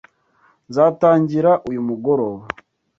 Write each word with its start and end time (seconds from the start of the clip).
Nzatangira 0.69 1.51
uyu 1.69 1.81
mugoroba. 1.87 2.43